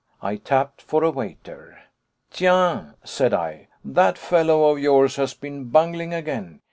I 0.19 0.37
tapped 0.37 0.81
for 0.81 1.03
a 1.03 1.11
waiter. 1.11 1.77
"Tiens," 2.31 2.95
said 3.03 3.35
I, 3.35 3.67
"that 3.85 4.17
fellow 4.17 4.71
of 4.71 4.79
yours 4.79 5.17
has 5.17 5.35
been 5.35 5.65
bungling 5.65 6.11
again. 6.11 6.59